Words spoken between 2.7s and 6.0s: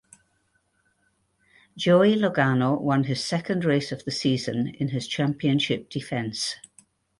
won his second race of the season in his championship